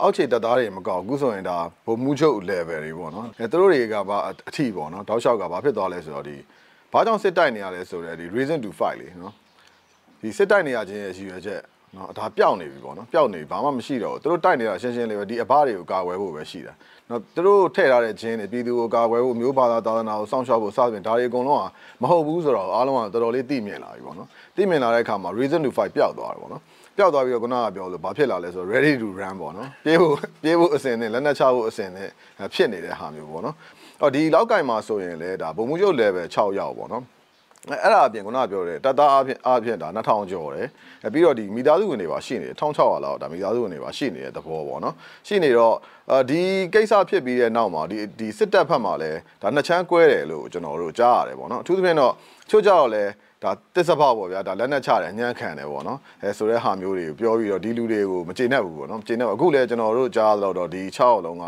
[0.00, 6.36] အောက်ခြေတက်သားတွေမကောက်အခုဆိုရင်ဒါဘုံမှုချုပ် level တွေပေါ့နော်အဲသူတို့တွေကဘာအထီပေါ့နော်တောက်လျှောက်ကဘာဖြစ်သွားလဲဆိုတော့ဒီ
[6.92, 9.34] ဘာကြောင့်စစ်တိုက်နေရလဲဆိုတော့ဒီ reason to fight လေနော်
[10.20, 11.60] ဒီစစ်တိုက်နေရခြင်းရဲ့ရည်ရွယ်ချက်
[11.96, 16.72] နော်ဒါပျောက်နေပြီပေါ့နော်ပျောက်နေပြီဘာမှမရှိတော့ဘူးသူတို့တိုက်နေတာရှင်းရှင်းလေးပဲဒီအဘတွေကိုကာကွယ်ဖို့ပဲရှိတာ
[17.10, 21.64] နော်သူတို့ထည့်ထားတဲ့ခြင်းတွေပြည်သူကိုကာကွယ်ဖို့မျိုးဘာသာသာသနာကိုစောင့်ရှောက်ဖို့စသဖြင့်ဒါတွေအကုန်လုံးက
[22.02, 26.62] မဟုတ်ဘူးဆိုတော့အားလုံးကတော်တော်လေးသိမြင်လာပြီပေါ့နော်သိမြင်လာတဲ့အခါမှာ reason to fight ပျောက်သွားတယ်ပေါ့နော်
[26.96, 32.08] ပျောက်သွားပြီးတော့ခုနကပြောလို့ဘာဖြစ်လာလဲဆိုတော့ ready to run ပေါ့နော်ပြေးဖို့ပြေးဖို့အစင်နဲ့လက်နက်ချဖို့အစင်နဲ့
[32.54, 33.56] ဖြစ်နေတဲ့ဟာမျိုးပေါ့နော်
[34.02, 37.04] အော်ဒီလောက်ကင်မှာဆိုရင်လည်းဒါဘုံမှုချုပ် level 6ရောက်ပေါ့နော်
[37.70, 40.68] အဲ့အဲ့ဒါအပြင်ခုနကပြောတယ်တသားအပြင်အပြင်ဒါ2000ကျော်တယ်
[41.04, 44.94] အဲပြီးတော့ဒီမိသားစုဝင်တွေပါရှိနေတယ်1600လောက်ဒါမိသားစုဝင်တွေပါရှိနေတဲ့သဘောပေါ့နော်
[45.26, 45.80] ရှိနေတော့အဲ
[46.30, 46.42] ဒီ
[46.74, 52.12] ကိစ္စဖြစ်ပြီးတဲ့နောက်မှာဒီဒီစစ်တပ်ဖက်မှာလည်းဒါနှစ်ချမ်းကွဲတယ်လို့ကျွန်တော်တို့ကြားရတယ်ပေါ့နော်အထူးသဖြင့်တော့
[52.50, 53.10] ချို့ကြတော့လည်း
[53.42, 61.44] ဒါတစ္ဆဖောက်ပေါ့ဗျာဒါလက်နဲ့ချတယ်ညံ့ခံတယ်ပေါ့နော်အဲဆိုတဲ့ဟာမျိုးတွေကိုပြောပြီးတော့ဒီလူတွေကိုမကျေနပ်ဘူးပေါ့နော်မကျေနပ်ဘူးအခုလည်းကျွန်တော်တို့ကြားတော့တော့ဒီ6အောင်လုံးက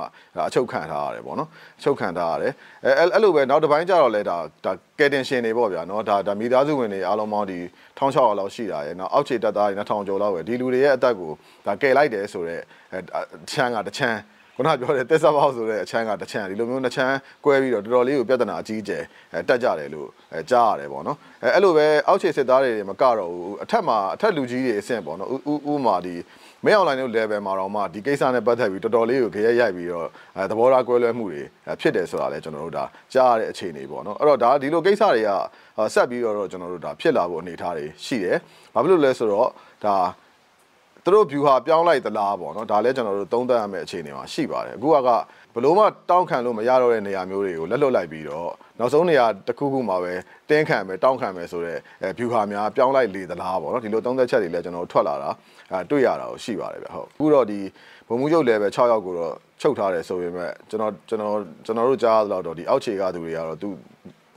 [0.49, 2.53] အချုပ်ခံထားရတယ်ပေါ့နော်အချုပ်ခံထားရတယ်
[2.85, 7.59] အဲအဲ့လိုပဲနောက်တစ်ပိုင်းကျတော့လဲဒါဒါကယ်တင်ရှင်တွေပေါ့ဗျာနော်ဒါဒါမိသားစုဝင်တွေအားလုံးပေါင်းဒီ
[7.99, 11.31] 1600လောက်ရှိတာရယ်နော်အောက်ခြေတက်သားတွေ2000ကျော်လောက်ပဲဒီလူတွေရဲ့အသက်ကို
[11.67, 13.01] ဒါကယ်လိုက်တယ်ဆိုတော့အဲ
[13.51, 14.19] ချမ်းကတချမ်း
[14.61, 19.03] ခုနပြောတဲ့တက်ဆက်ပေါက်ဆိုတဲ့အချမ်းကတစ်ချမ်းဒီလိုမျိုးနှစ်ချမ်းကွဲပြီးတော့တော်တော်လေးကိုပြဿနာအကြီးအကျယ်
[19.35, 26.15] အဲတက်ကြတယ်လို့အဲကြားရတယ်ပေါ့နော်အဲအဲ့လိုပဲအောက်ခြေစစ်သားတွေမကတော့ဘူးအထက်မှာအထက်လူကြီးတွေအဆင့်ပေါ့နော်ဥဥဥမာဒီ
[26.65, 31.43] မင်းအွန်လိုင်းတို့ level မှာတော့မှဒီကိစ္စနဲ့ပတ်သက်ပြီးတော်တော်လေးကိုကြရက်ရိုက်ပြီးတော့အဲသဘောထားကွဲလွဲမှုတွေ
[31.81, 35.31] ဖြစ်တယ်ဆိုတာလည်းကျွန်တော်တို့ဒါကြားရတဲ့အခြေအနေပေါ့နော်အဲ့တော့ဒါဒီလိုကိစ္စတွေက
[35.95, 38.37] ဆက်ပြီးတော့ကျွန်တော်တို့ဒါဖြစ်လာဖို့အနေအထားတွေရှိတယ်
[38.75, 39.49] ဘာဖြစ်လို့လဲဆိုတော့
[39.85, 39.97] ဒါ
[41.09, 44.97] သူတို့ view ဟာပြောင်းလိုက်သလားပေါ့နော်ဒါလည်းကျွန်တော်တို့သုံးသပ်ရမယ့်အခြေအနေမှာရှိပါတယ်အခုက
[45.55, 50.13] ဘလို့မှတောင်းခံလို့မရတော့တဲ့နေရာမျိုးတွေကိုလက်လွတ်လိုက်ပြီးတော့နောက်ဆုံးနေရာတစ်ခုခုမှာပဲ
[50.51, 55.31] တင်းခံမယ်တောင်းခံမယ်ဆိုတော့အဲ view ဟာများပြောင်းလိုက်လေသလားပေါ့နော်ဒီလိုသုံးသက်ချက်တွေလည်းကျွန်တော်တို့ထွက်လာတာ
[55.73, 57.59] အဲတွေ့ရတာကိုရှိပါတယ်ဗျဟုတ်အခုတော့ဒီ
[58.09, 63.69] ဘုံမှုချုပ် level 6ရောက်ကိုတော့ချုပ်ထားတယ်ဆိုပေမဲ့ကျွန်တော်ကျွန်တော်ကျွန်တော်တို့ကြားရတော့ဒီအောက်ခြေကသူတွေကတော့သူ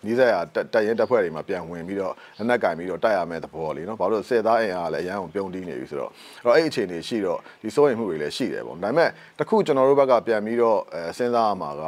[0.06, 0.36] နီးစပ်ရ
[0.74, 6.12] တက်ရင်တက်ဖွဲ့တွေမှာပြန်ဝင်ပြီးတော့လက်နက်ကင်ပြီးတော့တိုက်ရမယ့်သဘောလေးနော်ဘာလို့စစ်သားအင်အားကလည်းအရန်အောင်ပြုံးတီးနေပြီဆိုတော့
[6.44, 9.10] အဲ့တော့အဲ့အခြေအနေရှိတော့ဒီစိုးရိမ်မှုတွေလည်းရှိတယ်ပေါ့ဒါပေမဲ့
[9.40, 11.84] တခုကျွန်တော်တို့ဘက်ကပြန်ပြီးတော့အဲစဉ်းစားရမှာက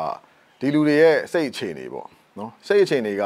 [0.59, 2.07] ဒီလူတွေရဲ့စိတ်အခြေအနေပေါ့
[2.39, 3.23] နော်စိတ်အခြေအနေက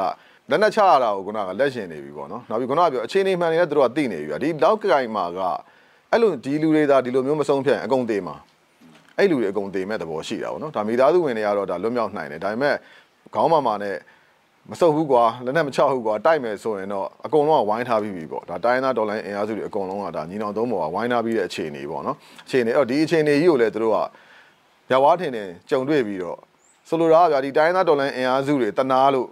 [0.50, 5.40] လက်နက်ချရတာကိုခုနကလက်ရှင်နေပြီပေါ့နော်နောက်ပြီးခုနကပြောအခြေအနေမှန်နေတဲ့သူတို့ကသိနေပြီဒီလောက်ကင်မှာက
[6.12, 8.36] အဲ့လိုဒီလူတွေသာဒီလိုမျိုးမဆုံးဖြတ်အကုန်သေးမှာ
[9.18, 12.76] အဲ့လူတွေအကုန်သေးမဲ့သဘောရှိတာပေါ့နော်ဒါမိသားစုဝင်တွေကတော့ဒါလွတ်မြောက်နိုင်တယ်ဒါပေမဲ့
[13.36, 13.96] ခေါင်းမာမာနဲ့
[14.72, 23.98] မစုပ်ဘူးကွာလက်နဲ့မချဘူးကွာတိုက်မယ်ဆိုရင်တော့အကုန်လုံးကဝိုင်းထားပြီးပြီပေါ့ဒါတိုင်းသားဒေါ်လာအင်အားစုတွေအကုန်လုံးကဒါညီနောင်သုံးပေါ်ကဝိုင်းထားပြီးတဲ့အခြေအနေပေါ့နော်အခြေအနေအဲ့တော့ဒီအခြေအနေကြီးကိုလည်းတို့က
[24.92, 26.38] ရဝါထင်တယ်ကြုံတွေ့ပြီးတော့
[26.88, 29.28] ဆိုလိုတာကဗျာဒီတိုင်းသားဒေါ်လာအင်အားစုတွေတနာလို့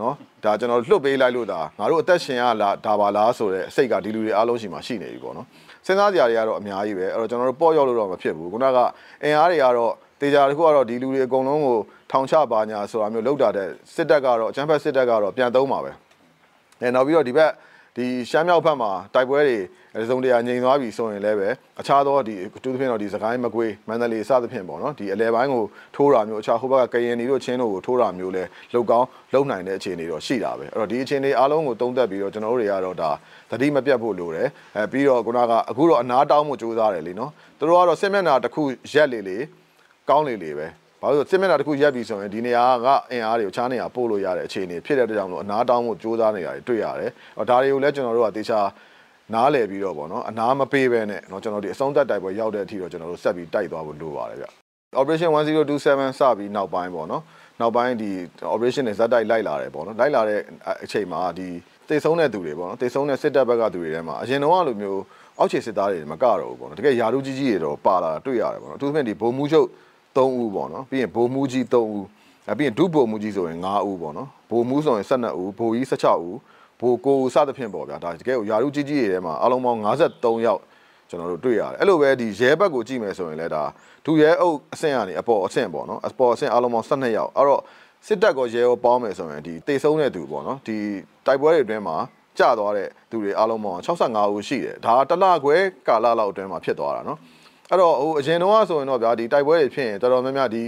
[0.00, 0.14] နော်
[0.44, 5.46] ဒါကျွန်တော်လွတ်ပေးလိုက်လို့ဒါငါတို့အသက်ရှင်ရလားဒါပါလားဆိုတဲ့အစိတ်ကဒီလူတွေအားလုံးရှိမှရှိနေပြီပေါ့နော်
[5.86, 8.78] စဉ်းစားကြရတွေကတော့အများကြီးပဲအဲ့တော့ကျွန်တော်တို့ပေါ့ရောက်လို့တော့မဖြစ်ဘူးခုနက
[9.24, 11.78] အင်အားတွေကတော့ တေချာတခုကတော့ဒီလူတွေအကုန်လုံးကို
[12.10, 15.90] ထောင်ချပါညာဆိုတာမျိုးလောက်တာတဲ့စစ်တပ်ကတော့အချမ်းဖက်စစ်တပ်ကတော့ပြန်သုံးပါပဲ
[16.80, 17.50] အဲနောက်ပြီးတော့ဒီဘက်
[17.96, 19.58] ဒီရှမ်းမြောက်ဘက်မှာတိုက်ပွဲတွေ
[19.96, 21.48] အစုံတရာငြိမ်သွားပြီဆိုရင်လည်းပဲ
[21.80, 25.64] အခြားသောဒီအထူးသဖြင့်တော့ဒီစကိုင်းမကွေးမန္တလေးစသဖြင့်ပေါ့နော်ဒီအလဲပိုင်းကို
[25.96, 33.10] ထိုးတာမျိုးအခြားဟိုဘက်ကကရင်နီတို့ချင်းတို့ကိုထိုးတာမျိုးလဲလောက်ကောင်းလုံနိုင်တဲ့အခြေအနေတော့ရှိတာပဲအဲ့တော့ဒီအခြေအနေအားလုံးကိုတုံးသက်ပြီးတော့ကျွန်တော်တို့တွေကတော့ဒါ
[33.50, 38.62] သတိမပြတ်ဖို့လိုတယ်အဲပြီးတော့ခုနကအခုတော့အနာတောင်းမှုစူးစမ်းတယ်လीနော်သူတို့ကတော့စစ်မျက်နှာတစ်ခု
[38.92, 39.38] ရက်လေလေ
[40.09, 40.67] ကောင်းလေလေပဲ
[41.01, 47.11] ဘာလို့စစ်မျက်နှာတစ်ခုရက်ပြီဆိုရင်ဒီနေရာကအင်အားတွေကိုချားနေရပို့လို့ရတဲ့အခြေအနေဖြစ်တဲ့အတွက်ကြောင့်မလို့အနာတောင်းမှုစူးစမ်းနေတာတွေတွေ့ရတယ်။
[47.49, 48.59] ဒါတွေကိုလည်းကျွန်တော်တို့ကတေချာ
[49.33, 54.47] နားလည်ပြီးတော့ပေါ့နော်အနာမပေးပဲနဲ့เนาะကျွန်တော်ဒီအဆုံးသက်တိုက်ပွဲရောက်တဲ့အထိတော့ကျွန်တော်တို့ဆက်ပြီးတိုက်သွားဖို့လိုပါတယ်ဗျ
[54.99, 57.23] Operation 1027စပြီးနောက်ပိုင်းပေါ့နော်
[57.61, 58.11] နောက်ပိုင်းဒီ
[58.53, 60.39] operation တွေဇက်တိုက်လိုက်လာတယ်ပေါ့နော်လိုက်လာတဲ့
[60.83, 61.47] အချိန်မှာဒီ
[61.89, 65.01] တေဆုံးတဲ့သူတွေပေါ့နော်တေဆုံးတဲ့စစ်တပ်ဘက်ကသူတွေထဲမှာအရင်တော့လိုမျိုး
[65.37, 69.67] အောက်ခြေစစ်သားတွေမကတော့ဘူးပေါ့နော်တကယ်ယာရုကြီးကြီးတွေတော့ပါလာတာတွေ့ရတယ်ပေါ့နော်အထူးသဖြင့်ဒီဘုံမှုချုပ်
[70.16, 72.04] 3ဦးပေါ့နော်ပြီးရင်ဘိုလ်မူးကြီး3ဦး
[72.48, 76.38] အဲပြီးရင်ဒုဘိုလ်မူးကြီးဆိုရင်5ဦးပေါ့နော်ဘိုလ်မူးဆိုရင်12ဦးဘိုလ်ကြီး16ဦး
[76.80, 80.60] ဘိုလ်ကိုစသဖြင့်ပေါ့ဗျာဒါတကယ်ကိုယာရုကြီးကြီးတွေထဲမှာအလုံးပေါင်း53ယောက်
[81.08, 83.62] ကျွန်တော်တို့တွေ့ရတယ်အဲ့လိုပဲဒီရဲဘက်ကိုကြည့်မယ်ဆိုရင်လည်းဒါ
[84.06, 87.62] ဒုရဲအုပ်အဆင့်ကနေအပေါ်အဆင့်ပေါ့နော်အပေါ်အဆင့်အလုံးပေါင်း12ယောက်အဲ့တော့
[88.06, 90.76] စစ်တပ်ကောရဲရောပေါင်းမယ်ဆိုရင်ဒီတေဆုံးတဲ့သူပေါ့နော်ဒီ
[91.26, 91.96] တိုက်ပွဲတွေအတွင်းမှာ
[92.38, 95.56] ကြသွားတဲ့သူတွေအားလုံးပေါင်း65ဦးရှိတယ်ဒါတလခွဲ
[95.88, 97.18] ကာလလောက်အတွင်းမှာဖြစ်သွားတာနော်
[97.70, 100.62] အဲ့တော့ဟိုအရင်တော့ဆိုရင်တော့ဗျာဒီတိုက်ပွဲတွေဖြစ်ရင်တော်တော်များများဒီ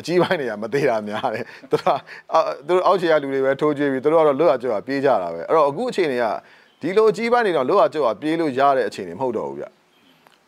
[0.00, 1.98] အကြီးပိုင်းတွေကမသေးတာများတယ်သူတို့
[2.66, 6.24] သူတို့အောက်ခြေကလူတွေပဲထိုးကြွေးပြီးသူတို့ကတော့လွတ်ရကြွာပြေးကြတာပဲအဲ့တော့အခုအခြေအနေက
[6.80, 9.64] ဒီလိုအကြီးပိုင်းတွေတော့လွတ်ရကြွာပြေးလို့ရတဲ့အခြေအနေမဟုတ်တော့ဘူးဗျ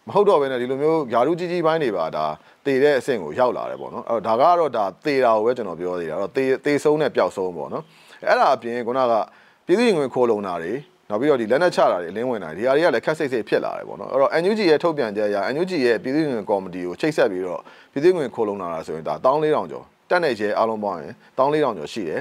[0.08, 2.26] မဟုတ်တော့ဘဲနဲ့ဒီလိုမျိုးယာရုကြီးကြီးပိုင်းတွေပါဒါ
[2.64, 7.84] တည်တဲ့အဆင့်ကိုရောက်လာတယ်ပေါ့နော်အဲ့တော့ဒါကတော့ဒါတည်တာကိုပဲကျွန်တော်ပြောသေးတာအဲ့တော့တည်တည်ဆုံးနဲ့ပျောက်ဆုံးပေါ့နော်
[8.28, 9.12] အဲ့ဒါအပြင်ခုနက
[9.66, 10.72] ပြည်သူ့ရင်ဝင်ခိုးလုံတာတွေ
[11.10, 17.60] နောက်ပြီးတော့ဒီလက်နက်ချတာတွေအလင်းဝင်တာတွေဒီဟာတွေကလည်းခက်စိတ်စိတ်ဖြစ်လာတယ်ပေါ့နော်အဲ့တော့ NUG ရဲ့ထုတ်ပြန်ချက်အရ NUG ရဲ့ပြည်သူ့ဝင်ကော်မတီကိုချိတ်ဆက်ပြီးတော့
[17.92, 22.20] ပြည်သူ့ဝင်ခိုးလုံလာတာဆိုရင်ဒါ14000ကျော်တက်နေရဲအားလုံးပေါင်းရင်14000ကျော်ရှိတယ်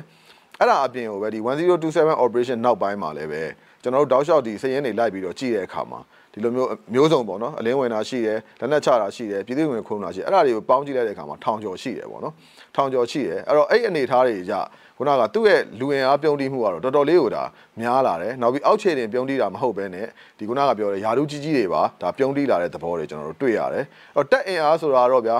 [0.60, 1.40] အဲ့ဒါအပြင်ကိုပဲဒီ
[1.86, 3.44] 1027 operation နောက်ပိုင်းမှာလည်းပဲ
[3.84, 6.00] ကျွန်တော်တို့တောက်လျှောက်ဒီစည်ရင်းတွေလိုက်ပြီးတော့ကြည့်တဲ့အခါမှာ
[6.34, 12.34] ဒီလိုမျိုးမျိုးစုံပေါ့နော်အလင်းဝင်တာရှိတယ်လက်နက်ချတာရှိတယ်ပြည်သူ့ဝင်ခုံတာရှိတယ်အဲ့ဒါတွေကိုပေါင်းကြည့်လိုက်တဲ့အခါမှာထောင်ကျော်ရှိတယ်ပေါ့နော်
[12.76, 14.54] ထောင်ကျော်ရှိတယ်အဲ့တော့အဲ့အနေထားတွေကြ
[14.98, 17.44] ခုနကသူ့ရဲ့လူဝင်အားပြုံးတီးမှုကတော့တော်တော်လေးကိုဒါ
[17.82, 20.08] များလာတယ်နောက်ပြီးအောက်ခြေတင်ပြုံးတီးတာမဟုတ်ဘဲနဲ့
[20.38, 23.86] ဒီခုနကပြောတဲ့ယာဒူးကြီးကြီးတွေပါဒါပြုံးတီးလာတဲ့သဘောတွေကျွန်တော်တို့တွေ့ရတယ်
[24.16, 25.38] အဲ့တော့တက်အင်အားဆိုတာတော့ဗျာ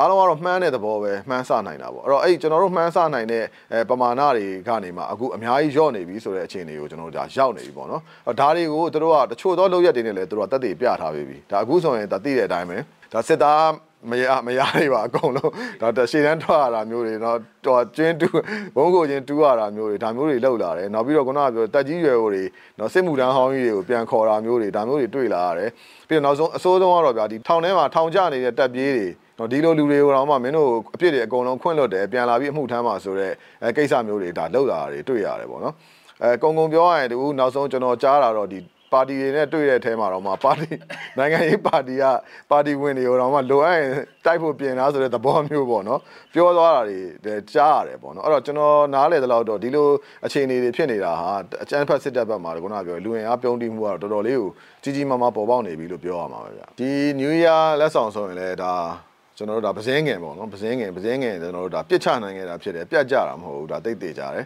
[0.00, 12.78] အားလုံးကတော့မှန်းတဲ့သဘောပဲမှန်းဆနိုင်တာပေါ့အဲ့တော့အဲ့ကျွန်တော်တို့မှန်းဆနိုင်တဲ့အဲပမာဏတွေကနေမှအခုအများကြီးညော့နေပြီဆိုတဲ့အခြေအနေကိုကျွန်တော်တို့ဒါရောက်နေပြီပေါ့နော်အဲ့ဒါတွေကိုသူတို့ကတချို့သောလောက်ရက်တွေနဲ့လည်းသူတို့ကတက်တည်ပြထားပေးပြီဒါအခုဆိုရင်ဒါသိတဲ့အတိုင်းပဲ
[13.12, 13.62] ဒါစစ်သား
[14.10, 17.36] မရမရတွေပါအကုန်လုံးဒါတရှေ့တန်းထွက်ရတာမျိုးတွေเนาะ
[17.66, 18.28] တော်ကျွင်းတူ
[18.76, 22.44] ဘုံကိုချင်းတူရတာမျိုးတွေဒါမျိုးတွေလောက်လာတယ်နောက်ပြီးတော့ခုနကပြောတက်ကြီးရွယ်ကိုတွေ
[22.76, 25.70] เนาะစစ်မှုတန်းဟောင်းကြီးတွေကိုပြန်ခေါ်တာမျိုးတွေဒါမျိုးတွေတွေ့လာရတယ်
[26.08, 29.06] ပြီးတော့နောက်ဆုံးအစိုးဆုံးကတော့ဗျာဒီထောင်ထဲမှာထောင်ကျနေတဲ့တက်ပြေးတွေ
[29.39, 33.33] တော့ဒီလိုလူတွေကိုတော့မှမင်းတို့အပြစ်တွေအကုန်လုံးခွင့်လွတ်တယ်ပြန်လာပြီးအမှုထမ်းမှာဆိုတော့
[33.63, 35.75] အဲကိစ္စမျိုးတွေဒါလောက်လာတာတွေတွေ့ရတယ်ပေါ့နော်
[36.23, 38.59] အဲကုံကုံပြောရရင်တူနောက်ဆုံးကျွန်တော်ကြားတာတော့ဒီ
[38.93, 40.67] ပါတီတွေနဲ့တွေ့တဲ့အထဲမှာတော့မှပါတီ
[41.17, 42.05] နိုင်ငံရေးပါတီက
[42.51, 43.89] ပါတီဝင်တွေကိုတော့မှလိုအပ်ရင်
[44.25, 45.99] တိုက်ဖို့ပြင်လားဆိုတဲ့သဘောမျိုးပေါ့နော်
[46.33, 46.99] ပြောသွားတာတွေ
[47.53, 49.87] ကြားရတယ်ပေါ့နော်အဲ့တော့ကျွန်တော်နားလေတဲ့လောက်တော့ဒီလို
[50.25, 51.29] အခြေအနေတွေဖြစ်နေတာဟာ
[51.63, 54.49] အကျန်းဖက်စစ်တပ်ဘက်မှာခုနကပြောလူဝင်အားပြုံးတီးမှုကတော့တော်တော်လေးကို
[54.83, 56.89] ကြီးကြီးမားမားပေါ်ပေါက်နေပြီလို့ပြောရမှာပဲဗျဒီ
[57.19, 58.73] New Year လက်ဆောင်ဆိုရင်လည်းဒါ
[59.39, 64.45] ကျွန်တော်တို့ဒါပစင်းငယ်ပေါ့နော်ပစင်းငယ်ပစင်းငယ်ကျွန်တော်တို့ဒါပြစ်ချနိုင်ခဲ့တာဖြစ်တယ်ပြတ်ကြတာမဟုတ်ဘူးဒါတိတ်သေးကြတယ်